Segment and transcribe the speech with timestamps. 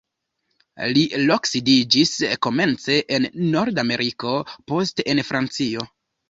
[0.95, 1.01] Li
[1.31, 2.13] loksidiĝis
[2.45, 4.33] komence en Nord-Ameriko,
[4.73, 5.87] poste en Francio.